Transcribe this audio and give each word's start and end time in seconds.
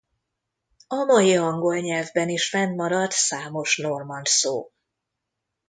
A 0.87 0.95
mai 0.95 1.35
angol 1.35 1.77
nyelvben 1.79 2.29
is 2.29 2.49
fennmaradt 2.49 3.11
számos 3.11 3.77
normand 3.77 4.25
szó. 4.27 4.71